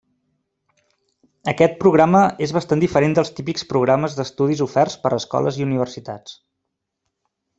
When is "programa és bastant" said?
1.83-2.81